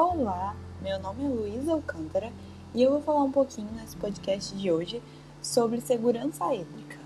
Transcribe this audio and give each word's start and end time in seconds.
Olá, 0.00 0.54
meu 0.80 0.96
nome 1.00 1.24
é 1.24 1.28
Luísa 1.28 1.72
Alcântara 1.72 2.30
e 2.72 2.80
eu 2.80 2.92
vou 2.92 3.02
falar 3.02 3.24
um 3.24 3.32
pouquinho 3.32 3.68
nesse 3.72 3.96
podcast 3.96 4.56
de 4.56 4.70
hoje 4.70 5.02
sobre 5.42 5.80
segurança 5.80 6.54
hídrica. 6.54 6.96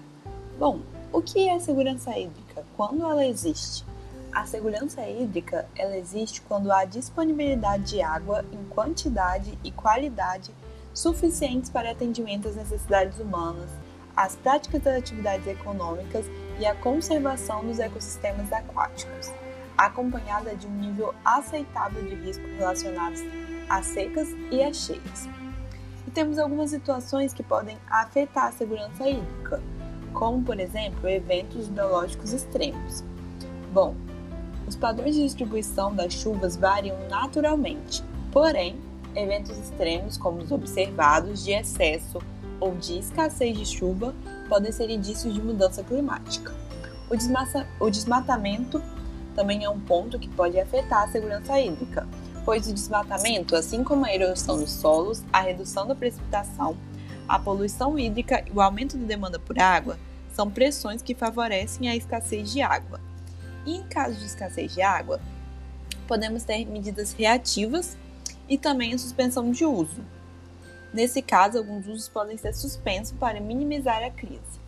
Bom, 0.58 0.80
o 1.10 1.22
que 1.22 1.48
é 1.48 1.58
segurança 1.58 2.10
hídrica? 2.10 2.66
Quando 2.76 3.02
ela 3.02 3.24
existe? 3.24 3.82
A 4.30 4.44
segurança 4.44 5.08
hídrica 5.08 5.66
ela 5.74 5.96
existe 5.96 6.42
quando 6.42 6.70
há 6.70 6.84
disponibilidade 6.84 7.84
de 7.84 8.02
água 8.02 8.44
em 8.52 8.62
quantidade 8.68 9.58
e 9.64 9.70
qualidade 9.70 10.50
suficientes 10.92 11.70
para 11.70 11.92
atendimento 11.92 12.46
às 12.46 12.56
necessidades 12.56 13.18
humanas, 13.18 13.70
as 14.14 14.36
práticas 14.36 14.82
das 14.82 14.98
atividades 14.98 15.46
econômicas 15.46 16.26
e 16.60 16.66
a 16.66 16.74
conservação 16.74 17.64
dos 17.64 17.78
ecossistemas 17.78 18.52
aquáticos, 18.52 19.32
acompanhada 19.86 20.54
de 20.54 20.66
um 20.66 20.74
nível 20.74 21.14
aceitável 21.24 22.02
de 22.02 22.14
risco 22.14 22.44
relacionados 22.56 23.20
às 23.68 23.86
secas 23.86 24.28
e 24.50 24.62
às 24.62 24.76
cheias. 24.76 25.28
E 26.06 26.10
temos 26.10 26.38
algumas 26.38 26.70
situações 26.70 27.32
que 27.32 27.42
podem 27.42 27.76
afetar 27.88 28.46
a 28.46 28.52
segurança 28.52 29.08
hídrica, 29.08 29.62
como, 30.12 30.42
por 30.42 30.58
exemplo, 30.60 31.08
eventos 31.08 31.68
hidrológicos 31.68 32.32
extremos. 32.32 33.02
Bom, 33.72 33.94
os 34.66 34.76
padrões 34.76 35.14
de 35.14 35.22
distribuição 35.22 35.94
das 35.94 36.12
chuvas 36.12 36.56
variam 36.56 36.96
naturalmente, 37.08 38.02
porém, 38.30 38.78
eventos 39.14 39.58
extremos, 39.58 40.16
como 40.16 40.38
os 40.38 40.52
observados 40.52 41.44
de 41.44 41.52
excesso 41.52 42.18
ou 42.60 42.74
de 42.76 42.98
escassez 42.98 43.56
de 43.56 43.66
chuva, 43.66 44.14
podem 44.48 44.70
ser 44.70 44.88
indícios 44.90 45.34
de 45.34 45.42
mudança 45.42 45.82
climática. 45.82 46.54
O, 47.10 47.16
desmassa, 47.16 47.66
o 47.80 47.90
desmatamento 47.90 48.80
também 49.32 49.64
é 49.64 49.68
um 49.68 49.80
ponto 49.80 50.18
que 50.18 50.28
pode 50.28 50.58
afetar 50.58 51.04
a 51.04 51.08
segurança 51.08 51.60
hídrica, 51.60 52.06
pois 52.44 52.66
o 52.66 52.74
desmatamento, 52.74 53.56
assim 53.56 53.82
como 53.82 54.04
a 54.04 54.14
erosão 54.14 54.58
dos 54.58 54.72
solos, 54.72 55.22
a 55.32 55.40
redução 55.40 55.86
da 55.86 55.94
precipitação, 55.94 56.76
a 57.28 57.38
poluição 57.38 57.98
hídrica 57.98 58.44
e 58.46 58.50
o 58.50 58.60
aumento 58.60 58.96
da 58.96 59.06
demanda 59.06 59.38
por 59.38 59.58
água, 59.58 59.98
são 60.32 60.50
pressões 60.50 61.02
que 61.02 61.14
favorecem 61.14 61.88
a 61.88 61.96
escassez 61.96 62.50
de 62.52 62.62
água 62.62 63.00
e 63.64 63.76
em 63.76 63.82
caso 63.84 64.18
de 64.18 64.24
escassez 64.24 64.74
de 64.74 64.82
água, 64.82 65.20
podemos 66.06 66.44
ter 66.44 66.64
medidas 66.66 67.12
reativas 67.12 67.96
e 68.48 68.58
também 68.58 68.92
a 68.92 68.98
suspensão 68.98 69.50
de 69.50 69.64
uso. 69.64 70.04
Nesse 70.92 71.22
caso, 71.22 71.58
alguns 71.58 71.86
usos 71.86 72.08
podem 72.08 72.36
ser 72.36 72.52
suspensos 72.52 73.16
para 73.18 73.40
minimizar 73.40 74.02
a 74.02 74.10
crise. 74.10 74.60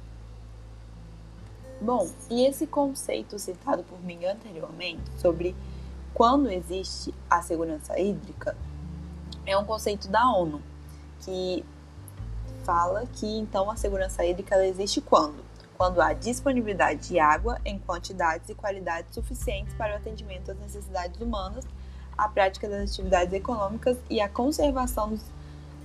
Bom, 1.85 2.09
e 2.31 2.47
esse 2.47 2.67
conceito 2.67 3.39
citado 3.39 3.83
por 3.83 4.03
mim 4.03 4.25
anteriormente 4.25 5.03
sobre 5.19 5.55
quando 6.15 6.51
existe 6.51 7.15
a 7.29 7.43
segurança 7.43 8.01
hídrica 8.01 8.57
é 9.45 9.55
um 9.59 9.67
conceito 9.67 10.09
da 10.09 10.27
ONU 10.33 10.63
que 11.21 11.63
fala 12.65 13.05
que 13.13 13.27
então 13.27 13.71
a 13.71 13.77
segurança 13.77 14.25
hídrica 14.25 14.65
existe 14.65 15.03
quando? 15.03 15.45
Quando 15.77 16.01
há 16.01 16.15
disponibilidade 16.15 17.09
de 17.09 17.19
água 17.19 17.61
em 17.67 17.79
quantidades 17.79 18.48
e 18.48 18.55
qualidades 18.55 19.15
suficientes 19.15 19.75
para 19.75 19.93
o 19.93 19.97
atendimento 19.97 20.53
às 20.53 20.59
necessidades 20.59 21.21
humanas, 21.21 21.67
a 22.17 22.27
prática 22.31 22.67
das 22.67 22.91
atividades 22.93 23.35
econômicas 23.35 23.98
e 24.09 24.23
a 24.23 24.29
conservação 24.31 25.11
dos 25.11 25.34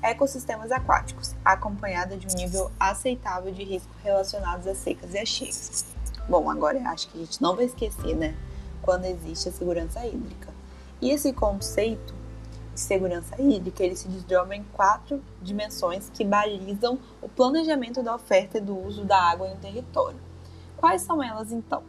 ecossistemas 0.01 0.71
aquáticos, 0.71 1.35
acompanhada 1.43 2.15
de 2.15 2.27
um 2.27 2.37
nível 2.37 2.71
aceitável 2.79 3.51
de 3.51 3.63
risco 3.63 3.89
relacionados 4.03 4.65
às 4.67 4.77
secas 4.77 5.13
e 5.13 5.19
às 5.19 5.27
cheias. 5.27 5.85
Bom, 6.27 6.49
agora 6.49 6.79
acho 6.89 7.09
que 7.09 7.17
a 7.17 7.21
gente 7.21 7.41
não 7.41 7.55
vai 7.55 7.65
esquecer, 7.65 8.15
né, 8.15 8.35
quando 8.81 9.05
existe 9.05 9.49
a 9.49 9.51
segurança 9.51 10.05
hídrica. 10.05 10.53
E 11.01 11.11
esse 11.11 11.33
conceito 11.33 12.13
de 12.73 12.79
segurança 12.79 13.41
hídrica, 13.41 13.83
ele 13.83 13.95
se 13.95 14.07
desdobra 14.07 14.55
em 14.55 14.63
quatro 14.63 15.21
dimensões 15.41 16.09
que 16.13 16.23
balizam 16.23 16.99
o 17.21 17.27
planejamento 17.27 18.03
da 18.03 18.15
oferta 18.15 18.57
e 18.57 18.61
do 18.61 18.77
uso 18.77 19.03
da 19.05 19.19
água 19.21 19.47
em 19.47 19.53
um 19.53 19.57
território. 19.57 20.19
Quais 20.77 21.01
são 21.01 21.21
elas 21.21 21.51
então? 21.51 21.83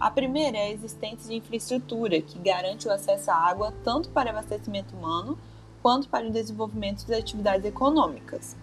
A 0.00 0.10
primeira 0.10 0.56
é 0.58 0.62
a 0.62 0.70
existência 0.70 1.28
de 1.28 1.36
infraestrutura, 1.36 2.20
que 2.20 2.38
garante 2.38 2.88
o 2.88 2.92
acesso 2.92 3.30
à 3.30 3.36
água 3.36 3.72
tanto 3.84 4.08
para 4.08 4.30
abastecimento 4.30 4.96
humano 4.96 5.38
quanto 5.82 6.08
para 6.08 6.26
o 6.26 6.30
desenvolvimento 6.30 7.06
das 7.06 7.18
atividades 7.18 7.66
econômicas. 7.66 8.56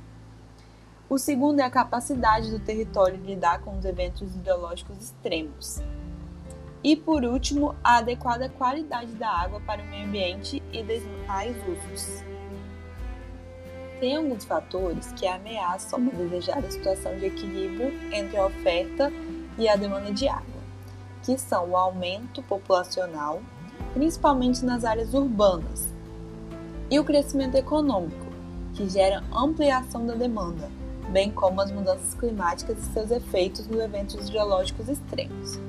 O 1.10 1.18
segundo 1.18 1.60
é 1.60 1.64
a 1.64 1.70
capacidade 1.70 2.50
do 2.50 2.60
território 2.60 3.18
de 3.18 3.26
lidar 3.26 3.62
com 3.62 3.78
os 3.78 3.84
eventos 3.84 4.34
hidrológicos 4.34 4.98
extremos. 4.98 5.82
E 6.82 6.96
por 6.96 7.26
último, 7.26 7.76
a 7.84 7.98
adequada 7.98 8.48
qualidade 8.48 9.12
da 9.14 9.30
água 9.30 9.60
para 9.60 9.82
o 9.82 9.86
meio 9.88 10.06
ambiente 10.06 10.64
e 10.72 10.82
demais 10.82 11.58
usos. 11.68 12.24
Tem 14.00 14.16
alguns 14.16 14.46
fatores 14.46 15.12
que 15.12 15.28
ameaçam 15.28 16.00
uma 16.00 16.12
desejada 16.12 16.72
situação 16.72 17.18
de 17.18 17.26
equilíbrio 17.26 17.92
entre 18.14 18.38
a 18.38 18.46
oferta 18.46 19.12
e 19.58 19.68
a 19.68 19.76
demanda 19.76 20.14
de 20.14 20.30
água, 20.30 20.62
que 21.24 21.38
são 21.38 21.72
o 21.72 21.76
aumento 21.76 22.42
populacional, 22.44 23.42
principalmente 23.94 24.64
nas 24.64 24.86
áreas 24.86 25.14
urbanas, 25.14 25.94
e 26.90 27.00
o 27.00 27.04
crescimento 27.04 27.56
econômico, 27.56 28.26
que 28.74 28.90
gera 28.90 29.24
ampliação 29.34 30.06
da 30.06 30.16
demanda, 30.16 30.70
bem 31.10 31.32
como 31.32 31.62
as 31.62 31.72
mudanças 31.72 32.14
climáticas 32.14 32.78
e 32.80 32.94
seus 32.94 33.12
efeitos 33.12 33.68
nos 33.68 33.80
eventos 33.80 34.30
geológicos 34.30 34.90
extremos. 34.90 35.60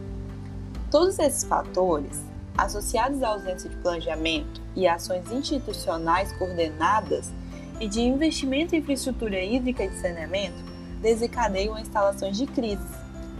Todos 0.90 1.18
esses 1.18 1.44
fatores, 1.44 2.22
associados 2.56 3.22
à 3.22 3.28
ausência 3.28 3.68
de 3.70 3.76
planejamento 3.76 4.60
e 4.74 4.86
ações 4.86 5.30
institucionais 5.30 6.32
coordenadas 6.32 7.30
e 7.78 7.88
de 7.88 8.00
investimento 8.00 8.74
em 8.74 8.78
infraestrutura 8.78 9.42
hídrica 9.42 9.84
e 9.84 9.88
de 9.88 9.98
saneamento, 9.98 10.62
desencadeiam 11.00 11.78
instalações 11.78 12.36
de 12.36 12.46
crise, 12.46 12.86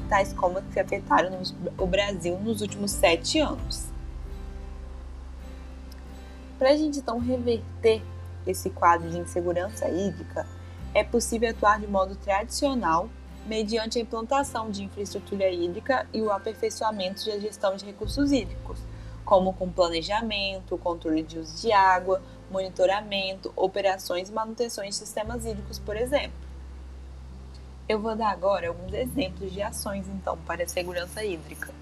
tais 0.08 0.32
como 0.32 0.58
as 0.58 0.64
que 0.72 0.80
afetaram 0.80 1.30
o 1.78 1.86
Brasil 1.86 2.38
nos 2.40 2.60
últimos 2.62 2.90
sete 2.90 3.38
anos. 3.38 3.89
Para 6.60 6.72
a 6.72 6.76
gente 6.76 6.98
então 6.98 7.18
reverter 7.18 8.02
esse 8.46 8.68
quadro 8.68 9.08
de 9.08 9.18
insegurança 9.18 9.88
hídrica, 9.88 10.46
é 10.92 11.02
possível 11.02 11.48
atuar 11.48 11.80
de 11.80 11.86
modo 11.86 12.14
tradicional 12.16 13.08
mediante 13.46 13.98
a 13.98 14.02
implantação 14.02 14.70
de 14.70 14.84
infraestrutura 14.84 15.48
hídrica 15.48 16.06
e 16.12 16.20
o 16.20 16.30
aperfeiçoamento 16.30 17.24
da 17.24 17.38
gestão 17.38 17.74
de 17.76 17.86
recursos 17.86 18.30
hídricos, 18.30 18.78
como 19.24 19.54
com 19.54 19.72
planejamento, 19.72 20.76
controle 20.76 21.22
de 21.22 21.38
uso 21.38 21.62
de 21.62 21.72
água, 21.72 22.20
monitoramento, 22.50 23.50
operações 23.56 24.28
e 24.28 24.32
manutenções 24.32 24.90
de 24.90 24.96
sistemas 24.96 25.46
hídricos, 25.46 25.78
por 25.78 25.96
exemplo. 25.96 26.36
Eu 27.88 27.98
vou 28.00 28.14
dar 28.14 28.32
agora 28.32 28.68
alguns 28.68 28.92
exemplos 28.92 29.50
de 29.50 29.62
ações, 29.62 30.06
então, 30.08 30.36
para 30.46 30.64
a 30.64 30.68
segurança 30.68 31.24
hídrica. 31.24 31.79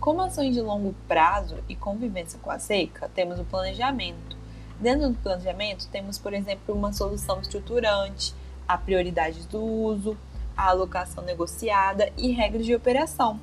Como 0.00 0.22
ações 0.22 0.54
de 0.54 0.60
longo 0.60 0.94
prazo 1.08 1.56
e 1.68 1.74
convivência 1.74 2.38
com 2.40 2.50
a 2.50 2.58
seca, 2.58 3.10
temos 3.14 3.40
o 3.40 3.44
planejamento. 3.44 4.36
Dentro 4.78 5.10
do 5.10 5.18
planejamento, 5.18 5.88
temos, 5.88 6.18
por 6.18 6.32
exemplo, 6.32 6.72
uma 6.72 6.92
solução 6.92 7.40
estruturante, 7.40 8.32
a 8.66 8.78
prioridade 8.78 9.46
do 9.48 9.60
uso, 9.60 10.16
a 10.56 10.68
alocação 10.68 11.24
negociada 11.24 12.12
e 12.16 12.30
regras 12.30 12.64
de 12.64 12.74
operação. 12.74 13.40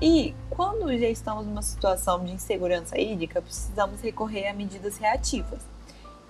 E 0.00 0.34
quando 0.48 0.88
já 0.98 1.08
estamos 1.08 1.46
numa 1.46 1.62
situação 1.62 2.24
de 2.24 2.32
insegurança 2.32 2.98
hídrica, 2.98 3.42
precisamos 3.42 4.00
recorrer 4.00 4.48
a 4.48 4.54
medidas 4.54 4.96
reativas. 4.96 5.60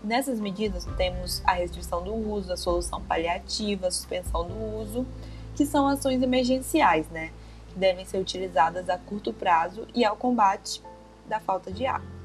Nessas 0.02 0.40
medidas 0.40 0.84
temos 0.96 1.40
a 1.44 1.52
restrição 1.52 2.02
do 2.02 2.14
uso, 2.14 2.52
a 2.52 2.56
solução 2.56 3.00
paliativa, 3.02 3.86
a 3.86 3.90
suspensão 3.90 4.46
do 4.46 4.80
uso, 4.80 5.06
que 5.54 5.64
são 5.64 5.86
ações 5.86 6.22
emergenciais, 6.22 7.08
né, 7.08 7.30
devem 7.76 8.04
ser 8.04 8.18
utilizadas 8.18 8.89
a 8.89 8.98
curto 8.98 9.33
prazo 9.33 9.86
e 9.95 10.04
ao 10.04 10.16
combate 10.16 10.83
da 11.28 11.39
falta 11.39 11.71
de 11.71 11.86
água. 11.86 12.16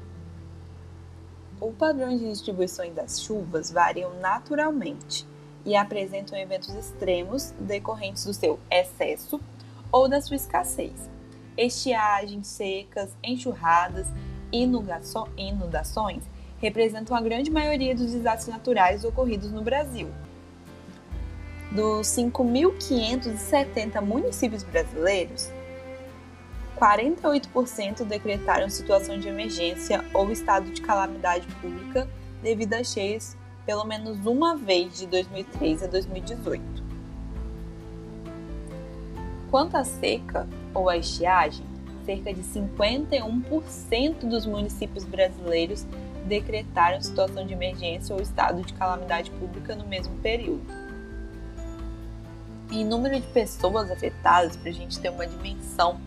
O 1.60 1.70
padrão 1.72 2.16
de 2.16 2.28
distribuição 2.28 2.92
das 2.92 3.22
chuvas 3.22 3.70
variam 3.70 4.18
naturalmente 4.18 5.24
e 5.64 5.76
apresentam 5.76 6.36
eventos 6.36 6.74
extremos 6.74 7.52
decorrentes 7.60 8.24
do 8.24 8.34
seu 8.34 8.58
excesso 8.68 9.40
ou 9.92 10.08
da 10.08 10.20
sua 10.20 10.36
escassez. 10.36 11.08
Estiagens, 11.56 12.48
secas, 12.48 13.14
enxurradas 13.22 14.08
e 14.50 14.62
inundações 14.62 16.24
representam 16.58 17.16
a 17.16 17.20
grande 17.20 17.50
maioria 17.50 17.94
dos 17.94 18.12
desastres 18.12 18.48
naturais 18.48 19.04
ocorridos 19.04 19.50
no 19.52 19.62
Brasil. 19.62 20.08
Dos 21.74 22.06
5.570 22.08 24.00
municípios 24.02 24.62
brasileiros, 24.62 25.50
48% 26.76 28.04
decretaram 28.04 28.68
situação 28.68 29.18
de 29.18 29.28
emergência 29.28 30.04
ou 30.12 30.30
estado 30.30 30.70
de 30.70 30.82
calamidade 30.82 31.46
pública 31.62 32.06
devido 32.42 32.74
a 32.74 32.84
cheias 32.84 33.36
pelo 33.64 33.84
menos 33.84 34.26
uma 34.26 34.54
vez 34.56 34.98
de 34.98 35.06
2003 35.06 35.84
a 35.84 35.86
2018. 35.86 36.62
Quanto 39.50 39.76
à 39.76 39.84
seca 39.84 40.48
ou 40.74 40.88
à 40.88 40.96
estiagem, 40.96 41.64
cerca 42.04 42.34
de 42.34 42.42
51% 42.42 44.28
dos 44.28 44.44
municípios 44.44 45.04
brasileiros 45.04 45.86
decretaram 46.26 47.00
situação 47.00 47.46
de 47.46 47.52
emergência 47.52 48.14
ou 48.14 48.20
estado 48.20 48.62
de 48.62 48.74
calamidade 48.74 49.30
pública 49.30 49.74
no 49.74 49.86
mesmo 49.86 50.14
período. 50.16 50.81
Em 52.74 52.86
número 52.86 53.20
de 53.20 53.26
pessoas 53.26 53.90
afetadas, 53.90 54.56
para 54.56 54.70
a 54.70 54.72
gente 54.72 54.98
ter 54.98 55.10
uma 55.10 55.26
dimensão 55.26 56.00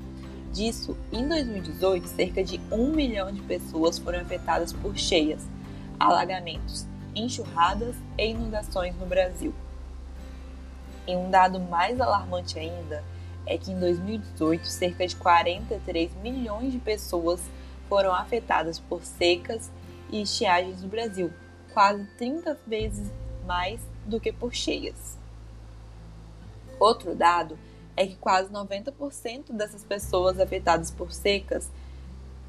disso, 0.52 0.98
em 1.14 1.28
2018, 1.28 2.08
cerca 2.08 2.44
de 2.44 2.60
1 2.72 2.88
milhão 2.88 3.32
de 3.32 3.40
pessoas 3.44 4.00
foram 4.00 4.22
afetadas 4.22 4.74
por 4.74 4.98
cheias, 4.98 5.48
alagamentos, 6.00 6.88
enxurradas 7.16 7.96
e 8.18 8.32
inundações 8.32 8.96
no 8.96 9.06
Brasil. 9.06 9.54
E 11.08 11.16
um 11.16 11.30
dado 11.30 11.60
mais 11.60 12.02
alarmante 12.02 12.58
ainda 12.58 13.04
é 13.46 13.60
que 13.60 13.72
em 13.72 13.80
2018, 13.80 14.66
cerca 14.66 15.06
de 15.06 15.16
43 15.18 16.16
milhões 16.24 16.72
de 16.72 16.80
pessoas 16.80 17.42
foram 17.88 18.12
afetadas 18.12 18.80
por 18.80 19.04
secas 19.04 19.70
e 20.10 20.24
estiagens 20.24 20.82
no 20.82 20.88
Brasil, 20.88 21.32
quase 21.76 22.04
30 22.18 22.58
vezes 22.66 23.08
mais 23.46 23.80
do 24.04 24.20
que 24.20 24.34
por 24.34 24.52
cheias. 24.52 25.24
Outro 26.80 27.16
dado 27.16 27.58
é 27.96 28.06
que 28.06 28.16
quase 28.16 28.52
90% 28.52 29.52
dessas 29.52 29.84
pessoas 29.84 30.40
afetadas 30.40 30.92
por 30.92 31.12
secas 31.12 31.70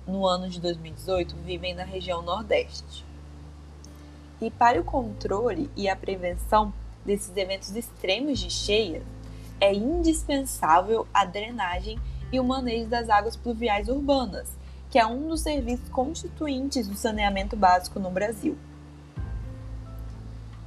no 0.07 0.27
ano 0.27 0.49
de 0.49 0.61
2018 0.61 1.37
vivem 1.45 1.75
na 1.75 1.85
região 1.85 2.23
Nordeste. 2.23 3.05
E 4.41 4.51
para 4.51 4.81
o 4.81 4.85
controle 4.85 5.71
e 5.77 5.89
a 5.89 5.97
prevenção 5.97 6.73
desses 7.05 7.35
eventos 7.37 7.75
extremos 7.75 8.39
de 8.39 8.51
cheias, 8.51 9.03
é 9.61 9.73
indispensável 9.73 11.07
a 11.15 11.25
drenagem 11.25 11.99
e 12.31 12.39
o 12.39 12.45
manejo 12.45 12.89
das 12.89 13.09
águas 13.09 13.37
pluviais 13.37 13.89
urbanas, 13.89 14.51
que 14.91 14.99
é 14.99 15.07
um 15.07 15.29
dos 15.29 15.41
serviços 15.41 15.89
constituintes 15.89 16.87
do 16.87 16.97
saneamento 16.97 17.57
básico 17.57 17.99
no 17.99 18.11
Brasil. 18.11 18.59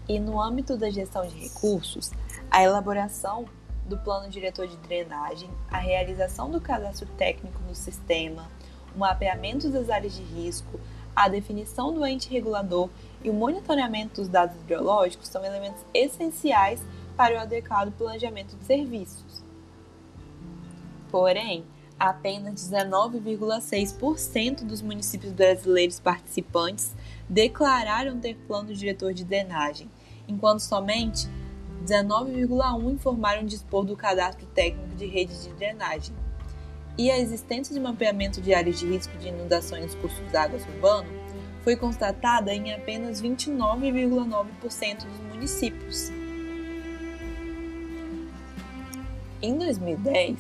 E 0.10 0.20
no 0.20 0.42
âmbito 0.42 0.76
da 0.76 0.90
gestão 0.90 1.28
de 1.28 1.38
recursos, 1.38 2.10
a 2.50 2.64
elaboração 2.64 3.46
do 3.86 3.96
plano 3.96 4.28
diretor 4.28 4.68
de 4.68 4.76
drenagem, 4.78 5.48
a 5.70 5.78
realização 5.78 6.50
do 6.50 6.60
cadastro 6.60 7.08
técnico 7.16 7.62
no 7.68 7.76
sistema, 7.76 8.50
o 8.96 8.98
mapeamento 8.98 9.70
das 9.70 9.88
áreas 9.88 10.16
de 10.16 10.24
risco, 10.24 10.80
a 11.16 11.30
definição 11.30 11.94
do 11.94 12.04
ente 12.04 12.28
regulador 12.28 12.90
e 13.24 13.30
o 13.30 13.34
monitoramento 13.34 14.20
dos 14.22 14.28
dados 14.28 14.58
biológicos 14.64 15.28
são 15.28 15.46
elementos 15.46 15.86
essenciais 15.94 16.82
para 17.16 17.36
o 17.36 17.40
adequado 17.40 17.92
planejamento 17.92 18.56
de 18.56 18.66
serviços. 18.66 19.44
Porém, 21.12 21.64
apenas 22.00 22.56
19,6% 22.68 24.64
dos 24.64 24.82
municípios 24.82 25.34
brasileiros 25.34 26.00
participantes 26.00 26.96
declararam 27.30 28.20
ter 28.20 28.36
plano 28.48 28.74
diretor 28.74 29.14
de 29.14 29.24
drenagem, 29.24 29.88
enquanto 30.30 30.60
somente 30.60 31.28
19,1% 31.86 32.94
informaram 32.94 33.46
dispor 33.46 33.84
do 33.84 33.98
cadastro 33.98 34.46
técnico 34.48 34.96
de 34.96 35.06
redes 35.06 35.44
de 35.44 35.50
drenagem. 35.54 36.16
E 36.98 37.10
a 37.10 37.18
existência 37.18 37.74
de 37.74 37.80
mapeamento 37.80 38.42
de 38.42 38.54
áreas 38.54 38.80
de 38.80 38.86
risco 38.86 39.18
de 39.18 39.30
inundações 39.30 39.84
nos 39.84 39.96
cursos 39.96 40.36
águas 40.36 40.66
urbano 40.68 41.10
foi 41.64 41.76
constatada 41.76 42.54
em 42.54 42.74
apenas 42.74 43.22
29,9% 43.22 45.06
dos 45.06 45.20
municípios. 45.30 46.12
Em 49.42 49.58
2010, 49.58 50.38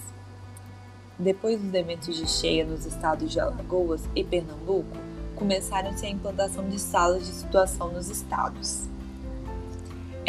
depois 1.17 1.61
dos 1.61 1.73
eventos 1.73 2.15
de 2.15 2.27
cheia 2.27 2.65
nos 2.65 2.85
estados 2.85 3.31
de 3.31 3.39
Alagoas 3.39 4.03
e 4.15 4.23
Pernambuco, 4.23 4.97
começaram-se 5.35 6.05
a 6.05 6.09
implantação 6.09 6.67
de 6.67 6.77
salas 6.77 7.25
de 7.25 7.31
situação 7.31 7.91
nos 7.93 8.09
estados. 8.09 8.89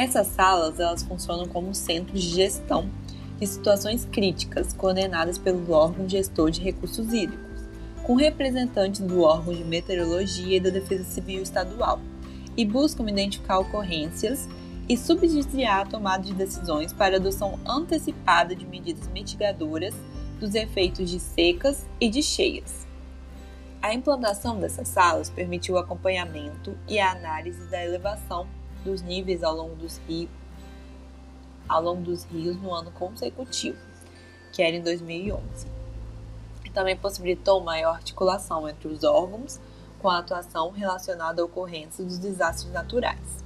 Essas 0.00 0.28
salas 0.28 0.80
elas 0.80 1.02
funcionam 1.02 1.46
como 1.46 1.74
centros 1.74 2.22
de 2.22 2.30
gestão 2.30 2.88
de 3.38 3.46
situações 3.46 4.06
críticas 4.06 4.72
coordenadas 4.72 5.36
pelo 5.36 5.70
órgão 5.72 6.08
gestor 6.08 6.50
de 6.50 6.58
recursos 6.62 7.12
hídricos 7.12 7.60
com 8.02 8.14
representantes 8.14 9.02
do 9.02 9.20
órgão 9.20 9.52
de 9.52 9.62
meteorologia 9.62 10.56
e 10.56 10.60
da 10.60 10.70
Defesa 10.70 11.04
Civil 11.04 11.42
Estadual, 11.42 12.00
e 12.56 12.64
buscam 12.64 13.10
identificar 13.10 13.58
ocorrências 13.58 14.48
e 14.88 14.96
subsidiar 14.96 15.82
a 15.82 15.86
tomada 15.86 16.22
de 16.22 16.32
decisões 16.32 16.94
para 16.94 17.16
adoção 17.16 17.60
antecipada 17.68 18.56
de 18.56 18.64
medidas 18.64 19.06
mitigadoras 19.08 19.94
dos 20.40 20.54
efeitos 20.54 21.10
de 21.10 21.20
secas 21.20 21.86
e 22.00 22.08
de 22.08 22.22
cheias. 22.22 22.86
A 23.82 23.92
implantação 23.92 24.58
dessas 24.58 24.88
salas 24.88 25.28
permitiu 25.28 25.74
o 25.74 25.78
acompanhamento 25.78 26.74
e 26.88 26.98
a 26.98 27.12
análise 27.12 27.68
da 27.68 27.84
elevação 27.84 28.48
dos 28.84 29.02
níveis 29.02 29.42
ao 29.42 29.54
longo 29.54 29.74
dos 29.76 29.98
rios, 30.08 30.30
ao 31.68 31.82
longo 31.82 32.02
dos 32.02 32.24
rios 32.24 32.56
no 32.60 32.74
ano 32.74 32.90
consecutivo, 32.90 33.78
que 34.52 34.62
era 34.62 34.76
em 34.76 34.82
2011 34.82 35.80
também 36.72 36.96
possibilitou 36.96 37.60
maior 37.60 37.94
articulação 37.94 38.68
entre 38.68 38.88
os 38.88 39.04
órgãos 39.04 39.60
com 39.98 40.08
a 40.08 40.18
atuação 40.18 40.70
relacionada 40.70 41.42
à 41.42 41.44
ocorrência 41.44 42.04
dos 42.04 42.18
desastres 42.18 42.72
naturais. 42.72 43.44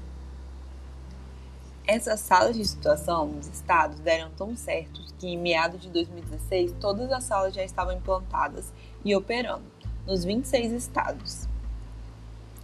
Essas 1.87 2.21
salas 2.21 2.57
de 2.57 2.65
situação 2.65 3.27
nos 3.27 3.47
estados 3.47 3.99
deram 3.99 4.31
tão 4.31 4.57
certo 4.57 5.03
que, 5.19 5.27
em 5.27 5.39
meados 5.39 5.81
de 5.81 5.91
2016, 5.91 6.75
todas 6.81 7.13
as 7.13 7.25
salas 7.25 7.55
já 7.55 7.63
estavam 7.63 7.93
implantadas 7.93 8.73
e 9.05 9.15
operando 9.15 9.65
nos 10.07 10.25
26 10.25 10.73
estados. 10.73 11.47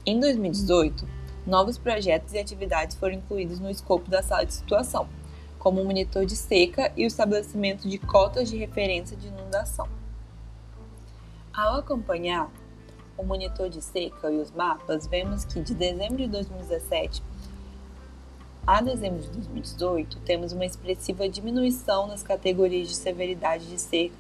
Em 0.07 0.19
2018, 0.19 1.07
novos 1.47 1.79
projetos 1.79 2.33
e 2.33 2.39
atividades 2.39 2.97
foram 2.97 3.15
incluídos 3.15 3.59
no 3.59 3.71
escopo 3.71 4.11
da 4.11 4.23
sala 4.23 4.45
de 4.45 4.55
situação, 4.55 5.09
como 5.59 5.81
o 5.81 5.85
monitor 5.85 6.25
de 6.25 6.37
seca 6.37 6.93
e 6.97 7.05
o 7.05 7.07
estabelecimento 7.07 7.89
de 7.89 7.99
cotas 7.99 8.49
de 8.49 8.57
referência 8.57 9.17
de 9.17 9.29
inundação. 9.29 9.89
Ao 11.53 11.81
acompanhar 11.81 12.51
o 13.17 13.23
monitor 13.23 13.69
de 13.69 13.83
seca 13.83 14.31
e 14.31 14.39
os 14.39 14.51
mapas, 14.51 15.07
vemos 15.07 15.45
que 15.45 15.61
de 15.61 15.75
dezembro 15.75 16.17
de 16.17 16.29
2017 16.29 17.23
a 18.67 18.81
dezembro 18.81 19.21
de 19.21 19.31
2018 19.31 20.19
temos 20.21 20.53
uma 20.53 20.65
expressiva 20.65 21.29
diminuição 21.29 22.07
nas 22.07 22.23
categorias 22.23 22.89
de 22.89 22.95
severidade 22.95 23.67
de 23.67 23.81
seca 23.81 24.15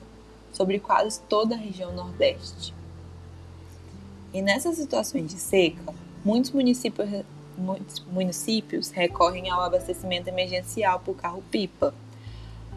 sobre 0.52 0.81
quase 0.81 1.20
toda 1.28 1.54
a 1.54 1.59
região 1.59 1.92
Nordeste. 1.92 2.75
E 4.33 4.40
nessas 4.42 4.76
situações 4.76 5.28
de 5.28 5.38
seca, 5.38 5.94
muitos 6.24 6.50
municípios, 6.50 7.24
muitos 7.56 8.04
municípios 8.06 8.90
recorrem 8.90 9.50
ao 9.50 9.60
abastecimento 9.62 10.28
emergencial 10.28 11.00
por 11.00 11.14
carro-pipa 11.16 11.94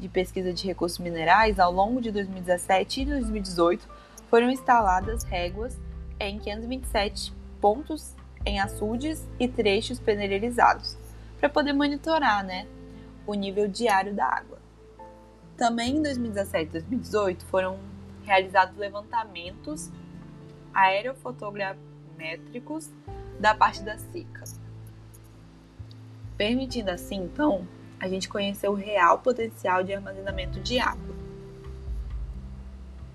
de 0.00 0.08
Pesquisa 0.08 0.52
de 0.52 0.66
Recursos 0.66 0.98
Minerais, 0.98 1.60
ao 1.60 1.72
longo 1.72 2.00
de 2.00 2.10
2017 2.10 3.02
e 3.02 3.04
2018, 3.04 3.88
foram 4.28 4.50
instaladas 4.50 5.22
réguas 5.22 5.78
em 6.18 6.38
527 6.38 7.32
pontos 7.60 8.15
em 8.46 8.60
açudes 8.60 9.26
e 9.38 9.46
trechos 9.48 9.98
peneirizados, 9.98 10.96
para 11.38 11.48
poder 11.48 11.72
monitorar 11.72 12.44
né, 12.44 12.66
o 13.26 13.34
nível 13.34 13.66
diário 13.68 14.14
da 14.14 14.24
água. 14.24 14.58
Também 15.56 15.96
em 15.96 16.02
2017 16.02 16.68
e 16.68 16.72
2018 16.72 17.44
foram 17.46 17.78
realizados 18.24 18.76
levantamentos 18.76 19.90
aerofotogramétricos 20.72 22.88
da 23.40 23.54
parte 23.54 23.82
da 23.82 23.98
seca, 23.98 24.44
permitindo 26.36 26.90
assim, 26.90 27.16
então, 27.16 27.66
a 27.98 28.06
gente 28.08 28.28
conhecer 28.28 28.68
o 28.68 28.74
real 28.74 29.18
potencial 29.18 29.82
de 29.82 29.94
armazenamento 29.94 30.60
de 30.60 30.78
água. 30.78 31.25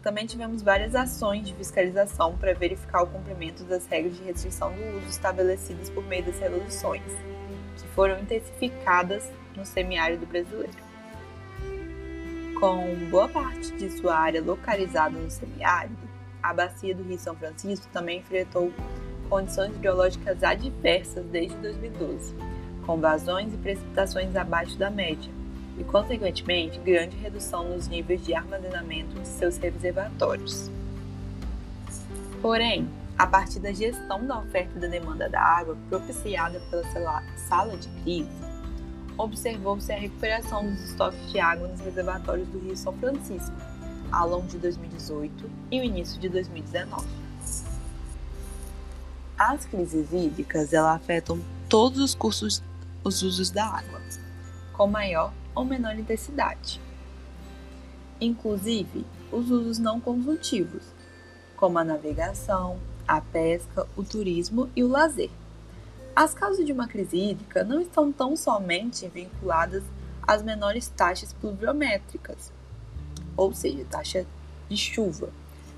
Também 0.02 0.26
tivemos 0.26 0.64
várias 0.64 0.96
ações 0.96 1.46
de 1.46 1.54
fiscalização 1.54 2.36
para 2.36 2.54
verificar 2.56 3.04
o 3.04 3.08
cumprimento 3.08 3.64
das 3.64 3.86
regras 3.86 4.18
de 4.18 4.24
restrição 4.24 4.74
do 4.74 4.98
uso 4.98 5.08
estabelecidas 5.08 5.92
por 5.92 6.04
meio 6.06 6.24
das 6.24 6.40
resoluções, 6.40 7.04
que 7.78 7.88
foram 7.90 8.20
intensificadas 8.20 9.30
no 9.56 9.64
semiárido 9.64 10.26
brasileiro. 10.26 10.92
Com 12.60 13.10
boa 13.12 13.30
parte 13.30 13.72
de 13.74 13.92
sua 13.92 14.16
área 14.16 14.42
localizada 14.42 15.18
no 15.18 15.30
semiárido, 15.30 15.98
a 16.42 16.52
bacia 16.52 16.96
do 16.96 17.04
Rio 17.04 17.20
São 17.20 17.36
Francisco 17.36 17.88
também 17.94 18.20
enfrentou 18.20 18.74
condições 19.30 19.78
biológicas 19.78 20.44
adversas 20.44 21.26
desde 21.28 21.56
2012, 21.58 22.36
com 22.88 23.00
vazões 23.00 23.54
e 23.54 23.58
precipitações 23.58 24.36
abaixo 24.36 24.78
da 24.78 24.90
média, 24.90 25.32
e, 25.82 25.84
consequentemente, 25.84 26.80
grande 26.80 27.18
redução 27.18 27.68
nos 27.68 27.88
níveis 27.88 28.24
de 28.24 28.36
armazenamento 28.36 29.20
de 29.20 29.28
seus 29.28 29.58
reservatórios. 29.58 30.70
Porém, 32.40 32.88
a 33.18 33.26
partir 33.26 33.60
da 33.60 33.74
gestão 33.74 34.26
da 34.26 34.40
oferta 34.40 34.78
e 34.78 34.80
da 34.80 34.88
demanda 34.88 35.28
da 35.28 35.42
água 35.42 35.76
propiciada 35.90 36.62
pela 36.70 37.24
sala 37.50 37.76
de 37.76 37.88
crise, 38.04 38.30
observou-se 39.18 39.92
a 39.92 39.98
recuperação 39.98 40.66
dos 40.66 40.84
estoques 40.84 41.32
de 41.32 41.40
água 41.40 41.68
nos 41.68 41.80
reservatórios 41.82 42.48
do 42.50 42.60
Rio 42.60 42.78
São 42.78 42.94
Francisco, 42.94 43.56
ao 44.12 44.30
longo 44.30 44.48
de 44.48 44.60
2018 44.60 45.50
e 45.72 45.80
o 45.80 45.84
início 45.84 46.20
de 46.20 46.30
2019. 46.30 47.08
As 49.38 49.66
crises 49.66 50.12
hídricas 50.12 50.74
afetam 50.74 51.40
todos 51.68 52.00
os 52.00 52.14
cursos, 52.14 52.62
os 53.04 53.24
usos 53.24 53.50
da 53.50 53.66
água, 53.66 54.00
com 54.74 54.86
maior 54.88 55.34
ou 55.56 55.66
menor 55.66 55.98
intensidade. 55.98 56.82
Inclusive, 58.20 59.06
os 59.32 59.50
usos 59.50 59.80
não 59.80 60.00
consultivos, 60.00 60.84
como 61.56 61.80
a 61.80 61.84
navegação, 61.84 62.78
a 63.08 63.20
pesca, 63.20 63.88
o 63.96 64.04
turismo 64.04 64.70
e 64.76 64.84
o 64.84 64.88
lazer. 64.88 65.30
As 66.16 66.34
causas 66.34 66.66
de 66.66 66.72
uma 66.72 66.88
crise 66.88 67.18
hídrica 67.18 67.64
não 67.64 67.80
estão 67.80 68.12
tão 68.12 68.36
somente 68.36 69.08
vinculadas 69.08 69.84
às 70.22 70.44
menores 70.44 70.88
taxas 70.90 71.34
pluviométricas, 71.34 72.52
ou 73.36 73.54
seja, 73.54 73.86
taxa 73.90 74.26
de 74.70 74.78
chuva, 74.78 75.30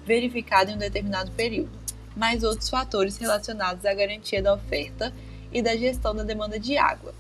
verificada 0.05 0.71
em 0.71 0.75
um 0.75 0.79
determinado 0.79 1.31
período, 1.31 1.71
mas 2.15 2.43
outros 2.43 2.69
fatores 2.69 3.17
relacionados 3.17 3.85
à 3.85 3.93
garantia 3.93 4.41
da 4.41 4.53
oferta 4.53 5.13
e 5.51 5.61
da 5.61 5.75
gestão 5.77 6.13
da 6.13 6.23
demanda 6.23 6.59
de 6.59 6.77
água, 6.77 7.13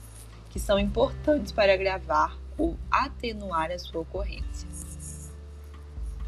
que 0.49 0.59
são 0.59 0.77
importantes 0.77 1.51
para 1.51 1.73
agravar 1.73 2.37
ou 2.57 2.77
atenuar 2.91 3.71
a 3.71 3.79
sua 3.79 4.01
ocorrência. 4.01 4.67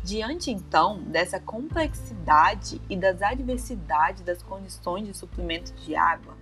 Diante 0.03 0.51
então 0.51 0.99
dessa 1.01 1.39
complexidade 1.39 2.79
e 2.87 2.95
das 2.95 3.21
adversidades 3.21 4.21
das 4.21 4.43
condições 4.43 5.07
de 5.07 5.17
suprimento 5.17 5.73
de 5.73 5.95
água, 5.95 6.35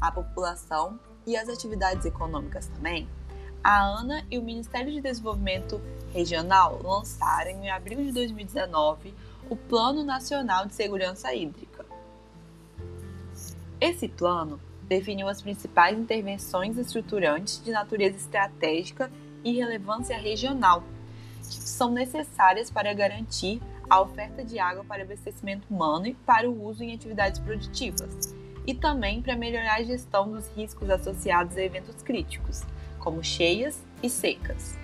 a 0.00 0.10
população 0.10 0.98
e 1.26 1.36
as 1.36 1.48
atividades 1.48 2.04
econômicas 2.04 2.66
também, 2.66 3.08
a 3.62 3.80
ANA 3.80 4.24
e 4.30 4.38
o 4.38 4.42
Ministério 4.42 4.92
de 4.92 5.00
Desenvolvimento 5.00 5.80
Regional 6.12 6.80
lançaram 6.82 7.50
em 7.50 7.70
abril 7.70 7.98
de 7.98 8.12
2019 8.12 9.14
o 9.48 9.56
Plano 9.56 10.02
Nacional 10.02 10.66
de 10.66 10.74
Segurança 10.74 11.34
Hídrica. 11.34 11.84
Esse 13.80 14.08
plano 14.08 14.60
definiu 14.88 15.28
as 15.28 15.42
principais 15.42 15.98
intervenções 15.98 16.78
estruturantes 16.78 17.62
de 17.62 17.70
natureza 17.70 18.16
estratégica 18.16 19.10
e 19.44 19.52
relevância 19.52 20.16
regional, 20.16 20.82
que 21.42 21.68
são 21.68 21.90
necessárias 21.92 22.70
para 22.70 22.92
garantir 22.92 23.60
a 23.88 24.00
oferta 24.00 24.44
de 24.44 24.58
água 24.58 24.84
para 24.84 25.02
abastecimento 25.02 25.66
humano 25.70 26.06
e 26.06 26.14
para 26.14 26.48
o 26.48 26.64
uso 26.64 26.82
em 26.82 26.94
atividades 26.94 27.38
produtivas, 27.40 28.34
e 28.66 28.74
também 28.74 29.22
para 29.22 29.36
melhorar 29.36 29.76
a 29.76 29.84
gestão 29.84 30.30
dos 30.30 30.48
riscos 30.56 30.90
associados 30.90 31.56
a 31.56 31.62
eventos 31.62 32.02
críticos, 32.02 32.62
como 32.98 33.22
cheias 33.22 33.84
e 34.02 34.10
secas. 34.10 34.76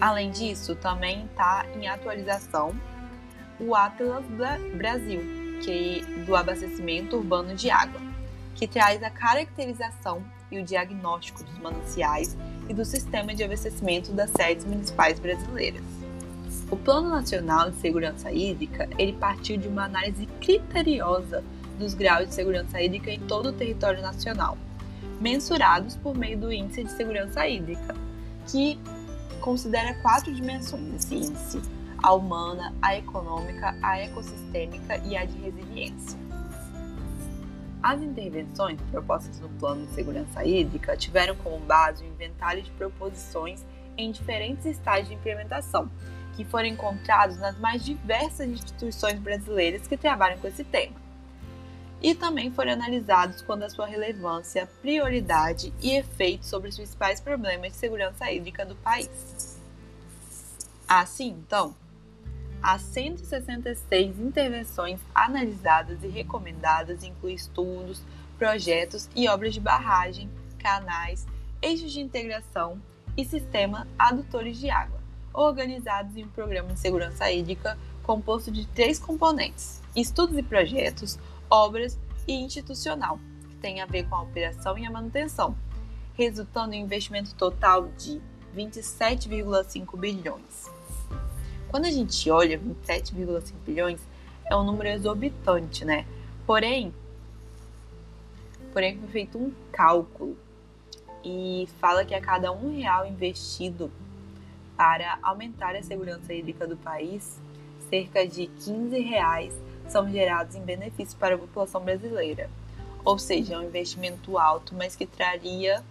Além 0.00 0.30
disso, 0.30 0.74
também 0.74 1.26
está 1.26 1.66
em 1.76 1.86
atualização 1.86 2.74
o 3.60 3.74
Atlas 3.74 4.24
Brasil, 4.74 5.41
do 6.26 6.34
abastecimento 6.34 7.16
urbano 7.16 7.54
de 7.54 7.70
água, 7.70 8.00
que 8.54 8.66
traz 8.66 9.02
a 9.02 9.10
caracterização 9.10 10.22
e 10.50 10.58
o 10.58 10.64
diagnóstico 10.64 11.42
dos 11.44 11.58
mananciais 11.58 12.36
e 12.68 12.74
do 12.74 12.84
sistema 12.84 13.34
de 13.34 13.42
abastecimento 13.44 14.12
das 14.12 14.30
sedes 14.30 14.64
municipais 14.64 15.18
brasileiras. 15.18 15.82
O 16.70 16.76
Plano 16.76 17.10
Nacional 17.10 17.70
de 17.70 17.80
Segurança 17.80 18.32
Hídrica 18.32 18.88
ele 18.98 19.12
partiu 19.12 19.56
de 19.56 19.68
uma 19.68 19.84
análise 19.84 20.26
criteriosa 20.40 21.44
dos 21.78 21.94
graus 21.94 22.28
de 22.28 22.34
segurança 22.34 22.80
hídrica 22.80 23.10
em 23.10 23.20
todo 23.20 23.50
o 23.50 23.52
território 23.52 24.02
nacional, 24.02 24.56
mensurados 25.20 25.96
por 25.96 26.16
meio 26.16 26.38
do 26.38 26.52
Índice 26.52 26.84
de 26.84 26.92
Segurança 26.92 27.46
Hídrica, 27.46 27.94
que 28.46 28.78
considera 29.40 29.94
quatro 30.02 30.32
dimensões 30.32 30.94
esse 30.94 31.14
índice 31.14 31.60
a 32.02 32.12
humana, 32.12 32.74
a 32.82 32.96
econômica, 32.96 33.76
a 33.80 33.98
ecossistêmica 33.98 34.98
e 34.98 35.16
a 35.16 35.24
de 35.24 35.38
resiliência. 35.38 36.18
As 37.82 38.00
intervenções 38.00 38.80
propostas 38.90 39.40
no 39.40 39.48
Plano 39.50 39.86
de 39.86 39.94
Segurança 39.94 40.44
Hídrica 40.44 40.96
tiveram 40.96 41.36
como 41.36 41.58
base 41.60 42.04
o 42.04 42.06
inventário 42.06 42.62
de 42.62 42.70
proposições 42.72 43.64
em 43.96 44.10
diferentes 44.10 44.66
estágios 44.66 45.08
de 45.08 45.14
implementação, 45.14 45.90
que 46.34 46.44
foram 46.44 46.66
encontrados 46.66 47.38
nas 47.38 47.58
mais 47.58 47.84
diversas 47.84 48.48
instituições 48.48 49.18
brasileiras 49.18 49.86
que 49.86 49.96
trabalham 49.96 50.38
com 50.38 50.48
esse 50.48 50.64
tema. 50.64 51.00
E 52.00 52.14
também 52.16 52.50
foram 52.50 52.72
analisados 52.72 53.42
quando 53.42 53.62
a 53.62 53.70
sua 53.70 53.86
relevância, 53.86 54.68
prioridade 54.80 55.72
e 55.80 55.92
efeito 55.92 56.46
sobre 56.46 56.68
os 56.68 56.76
principais 56.76 57.20
problemas 57.20 57.72
de 57.72 57.78
segurança 57.78 58.30
hídrica 58.30 58.64
do 58.64 58.74
país. 58.76 59.60
Assim, 60.88 61.28
então, 61.28 61.74
as 62.62 62.82
166 62.82 64.20
intervenções 64.20 65.00
analisadas 65.14 66.02
e 66.02 66.08
recomendadas 66.08 67.02
incluem 67.02 67.34
estudos, 67.34 68.02
projetos 68.38 69.08
e 69.16 69.28
obras 69.28 69.52
de 69.52 69.60
barragem, 69.60 70.30
canais, 70.58 71.26
eixos 71.60 71.92
de 71.92 72.00
integração 72.00 72.80
e 73.16 73.24
sistema 73.24 73.86
adutores 73.98 74.58
de 74.58 74.70
água, 74.70 75.00
organizados 75.34 76.16
em 76.16 76.24
um 76.24 76.28
programa 76.28 76.72
de 76.72 76.78
segurança 76.78 77.30
hídrica 77.30 77.76
composto 78.02 78.50
de 78.50 78.66
três 78.68 78.98
componentes: 78.98 79.82
estudos 79.94 80.36
e 80.38 80.42
projetos, 80.42 81.18
obras 81.50 81.98
e 82.26 82.32
institucional, 82.32 83.18
que 83.48 83.56
tem 83.56 83.80
a 83.80 83.86
ver 83.86 84.08
com 84.08 84.14
a 84.14 84.22
operação 84.22 84.78
e 84.78 84.86
a 84.86 84.90
manutenção, 84.90 85.56
resultando 86.14 86.74
em 86.74 86.82
um 86.82 86.84
investimento 86.84 87.34
total 87.34 87.88
de 87.98 88.20
27,5 88.56 89.98
bilhões. 89.98 90.70
Quando 91.72 91.86
a 91.86 91.90
gente 91.90 92.30
olha 92.30 92.58
27,5 92.58 93.54
bilhões, 93.64 94.00
é 94.44 94.54
um 94.54 94.62
número 94.62 94.90
exorbitante, 94.90 95.86
né? 95.86 96.04
Porém, 96.46 96.92
porém 98.74 98.98
foi 98.98 99.08
feito 99.08 99.38
um 99.38 99.50
cálculo 99.72 100.36
e 101.24 101.66
fala 101.80 102.04
que 102.04 102.14
a 102.14 102.20
cada 102.20 102.52
um 102.52 102.76
real 102.76 103.06
investido 103.06 103.90
para 104.76 105.18
aumentar 105.22 105.74
a 105.74 105.82
segurança 105.82 106.34
hídrica 106.34 106.66
do 106.66 106.76
país, 106.76 107.40
cerca 107.88 108.26
de 108.26 108.48
15 108.48 108.98
reais 109.00 109.58
são 109.88 110.10
gerados 110.12 110.54
em 110.54 110.60
benefício 110.60 111.18
para 111.18 111.36
a 111.36 111.38
população 111.38 111.80
brasileira. 111.82 112.50
Ou 113.02 113.18
seja, 113.18 113.54
é 113.54 113.58
um 113.58 113.62
investimento 113.62 114.36
alto, 114.36 114.74
mas 114.74 114.94
que 114.94 115.06
traria 115.06 115.82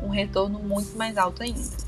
um 0.00 0.08
retorno 0.08 0.60
muito 0.60 0.96
mais 0.96 1.18
alto 1.18 1.42
ainda. 1.42 1.85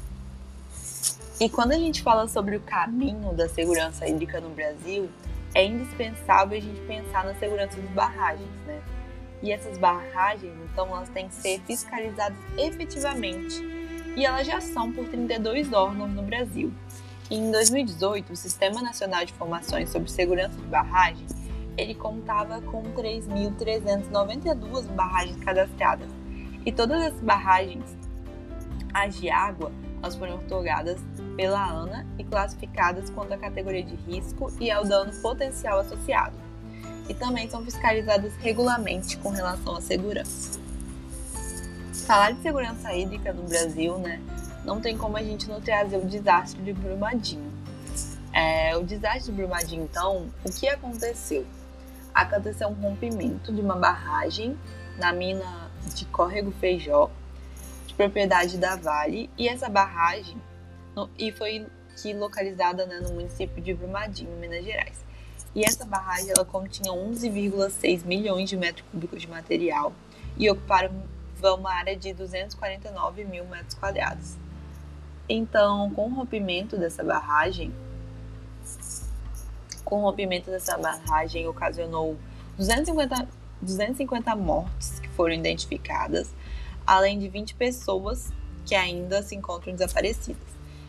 E 1.40 1.49
quando 1.49 1.71
a 1.71 1.78
gente 1.78 2.02
fala 2.02 2.26
sobre 2.26 2.57
o 2.57 2.61
caminho 2.61 3.33
da 3.33 3.49
segurança 3.49 4.09
hídrica 4.09 4.40
no 4.40 4.50
Brasil, 4.50 5.09
é 5.54 5.64
indispensável 5.64 6.59
a 6.59 6.61
gente 6.61 6.80
pensar 6.80 7.25
na 7.25 7.35
segurança 7.37 7.80
das 7.80 7.90
barragens, 7.90 8.50
né? 8.66 8.80
E 9.40 9.52
essas 9.52 9.78
barragens, 9.78 10.52
então, 10.64 10.88
elas 10.88 11.09
têm 11.11 11.28
que 11.28 11.35
ser 11.35 11.61
fiscalizadas 11.61 12.37
efetivamente. 12.57 13.62
E 14.16 14.26
elas 14.26 14.49
já 14.49 14.61
são 14.61 14.90
por 14.92 15.07
32 15.07 15.73
órgãos 15.73 16.11
no 16.11 16.23
Brasil. 16.23 16.73
E 17.30 17.37
em 17.37 17.52
2018, 17.52 18.33
o 18.33 18.37
Sistema 18.37 18.83
Nacional 18.83 19.25
de 19.25 19.33
Informações 19.33 19.90
sobre 19.90 20.11
Segurança 20.11 20.57
de 20.57 20.66
Barragens, 20.66 21.30
ele 21.76 21.95
contava 21.95 22.61
com 22.62 22.83
3.392 22.95 24.87
barragens 24.88 25.37
cadastradas. 25.37 26.09
E 26.66 26.73
todas 26.73 27.00
essas 27.00 27.21
barragens, 27.21 27.97
as 28.92 29.14
de 29.14 29.30
água, 29.30 29.71
elas 30.02 30.14
foram 30.16 30.36
otorgadas 30.36 31.00
pela 31.36 31.64
ANA 31.64 32.06
e 32.18 32.24
classificadas 32.24 33.10
quanto 33.10 33.32
à 33.32 33.38
categoria 33.38 33.82
de 33.82 33.94
risco 33.94 34.52
e 34.60 34.70
ao 34.70 34.84
dano 34.84 35.12
potencial 35.20 35.80
associado. 35.80 36.36
E 37.08 37.14
também 37.14 37.48
são 37.48 37.64
fiscalizadas 37.64 38.34
regularmente 38.36 39.16
com 39.18 39.30
relação 39.30 39.76
à 39.76 39.80
segurança. 39.80 40.60
Falar 42.06 42.32
de 42.32 42.42
segurança 42.42 42.94
hídrica 42.94 43.32
no 43.32 43.42
Brasil, 43.42 43.98
né, 43.98 44.20
não 44.64 44.80
tem 44.80 44.96
como 44.96 45.16
a 45.16 45.22
gente 45.22 45.48
não 45.48 45.60
trazer 45.60 45.96
o 45.96 46.06
desastre 46.06 46.62
de 46.62 46.72
Brumadinho. 46.72 47.52
É, 48.32 48.76
o 48.76 48.82
desastre 48.82 49.32
de 49.32 49.32
Brumadinho, 49.32 49.84
então, 49.84 50.28
o 50.44 50.50
que 50.50 50.68
aconteceu? 50.68 51.46
Aconteceu 52.14 52.68
um 52.68 52.74
rompimento 52.74 53.52
de 53.52 53.60
uma 53.60 53.76
barragem 53.76 54.58
na 54.98 55.12
mina 55.12 55.70
de 55.94 56.04
Córrego 56.06 56.50
Feijó, 56.52 57.10
propriedade 57.98 58.56
da 58.58 58.76
Vale, 58.76 59.28
e 59.36 59.48
essa 59.48 59.68
barragem 59.68 60.40
no, 60.94 61.10
e 61.18 61.32
foi 61.32 61.66
que 62.00 62.14
localizada 62.14 62.86
né, 62.86 63.00
no 63.00 63.12
município 63.12 63.60
de 63.60 63.74
Brumadinho, 63.74 64.30
Minas 64.36 64.64
Gerais. 64.64 65.04
E 65.52 65.64
essa 65.64 65.84
barragem 65.84 66.30
ela 66.30 66.44
continha 66.44 66.92
11,6 66.92 68.04
milhões 68.04 68.48
de 68.48 68.56
metros 68.56 68.86
cúbicos 68.92 69.20
de 69.20 69.28
material 69.28 69.92
e 70.36 70.48
ocupava 70.48 70.92
uma 71.42 71.72
área 71.72 71.96
de 71.96 72.12
249 72.12 73.24
mil 73.24 73.44
metros 73.46 73.74
quadrados. 73.74 74.36
Então, 75.28 75.90
com 75.90 76.06
o 76.06 76.14
rompimento 76.14 76.76
dessa 76.76 77.02
barragem, 77.02 77.74
com 79.84 79.98
o 79.98 80.02
rompimento 80.02 80.50
dessa 80.52 80.78
barragem 80.78 81.48
ocasionou 81.48 82.16
250, 82.56 83.28
250 83.60 84.36
mortes 84.36 85.00
que 85.00 85.08
foram 85.08 85.34
identificadas, 85.34 86.32
além 86.88 87.18
de 87.18 87.28
20 87.28 87.54
pessoas 87.54 88.33
que 88.64 88.75
ainda 88.75 89.23
se 89.23 89.37
encontram 89.37 89.75
desaparecidas. 89.75 90.49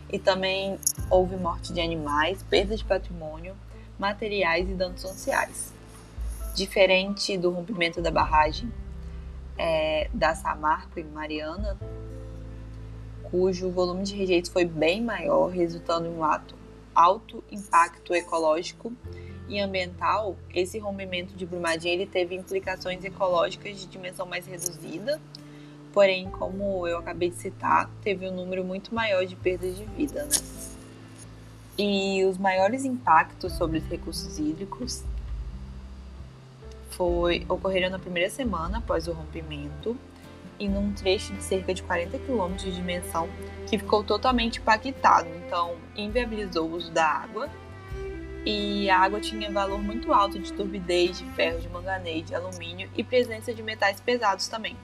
E 0.09 0.17
também 0.17 0.79
houve 1.09 1.35
morte 1.35 1.73
de 1.73 1.81
animais, 1.81 2.41
perda 2.41 2.75
de 2.77 2.85
patrimônio, 2.85 3.53
materiais 3.99 4.69
e 4.69 4.73
danos 4.73 5.01
sociais. 5.01 5.73
Diferente 6.55 7.37
do 7.37 7.51
rompimento 7.51 8.01
da 8.01 8.09
barragem 8.09 8.71
é, 9.57 10.09
da 10.13 10.33
Samarco 10.33 10.97
em 10.97 11.03
Mariana, 11.03 11.77
cujo 13.23 13.69
volume 13.69 14.03
de 14.03 14.15
rejeitos 14.15 14.49
foi 14.49 14.63
bem 14.63 15.03
maior, 15.03 15.49
resultando 15.49 16.07
em 16.07 16.15
um 16.15 16.23
ato 16.23 16.55
alto 16.95 17.43
impacto 17.51 18.13
ecológico 18.13 18.91
e 19.49 19.59
ambiental, 19.59 20.37
esse 20.53 20.79
rompimento 20.79 21.33
de 21.35 21.45
Brumadinho 21.45 21.93
ele 21.93 22.05
teve 22.05 22.35
implicações 22.35 23.03
ecológicas 23.03 23.79
de 23.79 23.85
dimensão 23.87 24.25
mais 24.25 24.45
reduzida, 24.45 25.19
Porém, 25.93 26.29
como 26.29 26.87
eu 26.87 26.99
acabei 26.99 27.29
de 27.29 27.37
citar, 27.37 27.89
teve 28.03 28.27
um 28.27 28.35
número 28.35 28.63
muito 28.63 28.93
maior 28.93 29.25
de 29.25 29.35
perdas 29.35 29.75
de 29.75 29.85
vida, 29.85 30.23
né? 30.23 30.31
E 31.77 32.23
os 32.25 32.37
maiores 32.37 32.83
impactos 32.83 33.53
sobre 33.53 33.79
os 33.79 33.85
recursos 33.85 34.37
hídricos 34.37 35.03
foi, 36.91 37.45
ocorreram 37.47 37.89
na 37.89 37.97
primeira 37.97 38.29
semana 38.29 38.79
após 38.79 39.07
o 39.07 39.13
rompimento 39.13 39.97
e 40.59 40.67
num 40.67 40.91
trecho 40.93 41.33
de 41.33 41.41
cerca 41.41 41.73
de 41.73 41.81
40 41.81 42.19
quilômetros 42.19 42.65
de 42.65 42.75
dimensão 42.75 43.29
que 43.67 43.77
ficou 43.77 44.03
totalmente 44.03 44.59
impactado, 44.59 45.29
então 45.45 45.75
inviabilizou 45.95 46.67
o 46.67 46.75
uso 46.75 46.91
da 46.91 47.05
água 47.05 47.49
e 48.45 48.89
a 48.89 48.99
água 48.99 49.21
tinha 49.21 49.49
valor 49.49 49.81
muito 49.81 50.11
alto 50.11 50.37
de 50.37 50.51
turbidez, 50.51 51.19
de 51.19 51.25
ferro, 51.31 51.59
de 51.59 51.69
manganês, 51.69 52.25
de 52.25 52.35
alumínio 52.35 52.89
e 52.97 53.03
presença 53.03 53.53
de 53.53 53.63
metais 53.63 54.01
pesados 54.01 54.49
também 54.49 54.75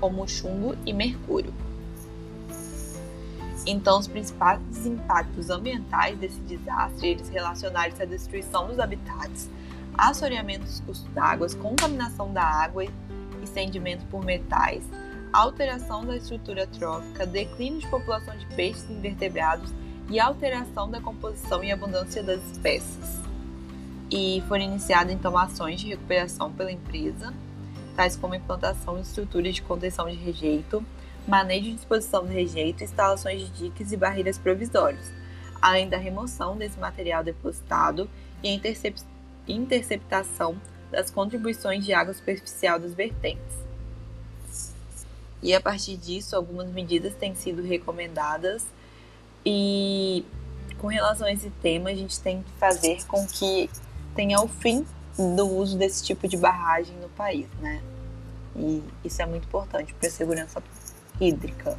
como 0.00 0.26
chumbo 0.26 0.76
e 0.84 0.92
mercúrio. 0.92 1.52
Então, 3.66 3.98
os 3.98 4.06
principais 4.06 4.60
impactos 4.86 5.50
ambientais 5.50 6.16
desse 6.18 6.40
desastre 6.40 7.08
eles 7.08 7.28
relacionados 7.28 8.00
à 8.00 8.04
destruição 8.04 8.68
dos 8.68 8.78
habitats, 8.78 9.48
assoreamento 9.98 10.64
dos 10.64 10.80
cursos 10.80 11.06
d'água, 11.12 11.48
contaminação 11.60 12.32
da 12.32 12.44
água 12.44 12.84
e 12.84 12.90
incendimento 13.42 14.04
por 14.06 14.24
metais, 14.24 14.84
alteração 15.32 16.04
da 16.04 16.16
estrutura 16.16 16.66
trófica, 16.66 17.26
declínio 17.26 17.80
de 17.80 17.86
população 17.88 18.36
de 18.36 18.46
peixes 18.54 18.88
e 18.88 18.92
invertebrados 18.92 19.72
e 20.08 20.20
alteração 20.20 20.88
da 20.88 21.00
composição 21.00 21.64
e 21.64 21.72
abundância 21.72 22.22
das 22.22 22.40
espécies. 22.52 23.20
E 24.10 24.42
foram 24.46 24.62
iniciadas 24.62 25.12
então 25.12 25.36
ações 25.36 25.80
de 25.80 25.88
recuperação 25.88 26.52
pela 26.52 26.70
empresa 26.70 27.34
tais 27.96 28.14
como 28.14 28.34
implantação 28.34 28.96
de 28.96 29.02
estruturas 29.02 29.54
de 29.54 29.62
contenção 29.62 30.08
de 30.08 30.16
rejeito, 30.16 30.84
manejo 31.26 31.70
e 31.70 31.74
disposição 31.74 32.24
de 32.26 32.32
rejeito, 32.32 32.84
instalações 32.84 33.40
de 33.40 33.50
diques 33.50 33.90
e 33.90 33.96
barreiras 33.96 34.38
provisórios, 34.38 35.10
além 35.60 35.88
da 35.88 35.96
remoção 35.96 36.56
desse 36.56 36.78
material 36.78 37.24
depositado 37.24 38.08
e 38.42 38.50
intercep 38.50 39.00
interceptação 39.48 40.60
das 40.90 41.10
contribuições 41.10 41.84
de 41.84 41.92
água 41.92 42.12
superficial 42.12 42.78
das 42.78 42.94
vertentes. 42.94 43.56
E 45.42 45.54
a 45.54 45.60
partir 45.60 45.96
disso, 45.96 46.34
algumas 46.34 46.68
medidas 46.70 47.14
têm 47.14 47.34
sido 47.34 47.62
recomendadas 47.62 48.66
e 49.44 50.24
com 50.78 50.88
relação 50.88 51.26
a 51.26 51.32
esse 51.32 51.50
tema, 51.62 51.90
a 51.90 51.94
gente 51.94 52.20
tem 52.20 52.42
que 52.42 52.50
fazer 52.58 53.04
com 53.06 53.26
que 53.26 53.70
tenha 54.14 54.40
o 54.40 54.48
fim 54.48 54.84
do 55.16 55.48
uso 55.48 55.78
desse 55.78 56.04
tipo 56.04 56.28
de 56.28 56.36
barragem 56.36 56.94
no 56.96 57.08
país, 57.10 57.46
né? 57.60 57.80
E 58.54 58.82
isso 59.04 59.20
é 59.20 59.26
muito 59.26 59.44
importante 59.44 59.94
para 59.94 60.08
a 60.08 60.10
segurança 60.10 60.62
hídrica. 61.20 61.76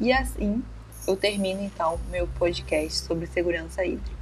E 0.00 0.12
assim 0.12 0.62
eu 1.06 1.16
termino 1.16 1.62
então 1.62 1.98
meu 2.10 2.26
podcast 2.26 2.98
sobre 2.98 3.26
segurança 3.26 3.84
hídrica. 3.84 4.17